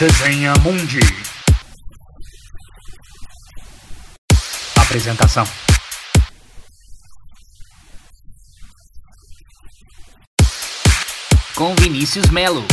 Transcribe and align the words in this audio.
Resenha 0.00 0.54
Mundi. 0.62 0.98
Apresentação. 4.80 5.46
Com 11.54 11.74
Vinícius 11.74 12.30
Melo. 12.30 12.66